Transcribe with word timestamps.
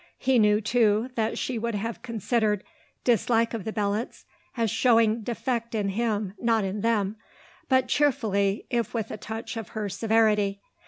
He 0.17 0.39
knew, 0.39 0.61
too, 0.61 1.11
that 1.13 1.37
she 1.37 1.59
would 1.59 1.75
have 1.75 2.01
considered 2.01 2.63
dislike 3.03 3.53
of 3.53 3.65
the 3.65 3.71
Belots 3.71 4.25
as 4.57 4.71
showing 4.71 5.21
defect 5.21 5.75
in 5.75 5.89
him 5.89 6.33
not 6.39 6.63
in 6.63 6.81
them, 6.81 7.17
but 7.69 7.87
cheerfully, 7.87 8.65
if 8.71 8.95
with 8.95 9.11
a 9.11 9.17
touch 9.17 9.55
of 9.57 9.69
her 9.77 9.89
severity. 9.89 10.59